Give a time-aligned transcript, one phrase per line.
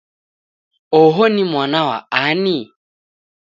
[0.99, 2.57] Oho ni mwana wa ani?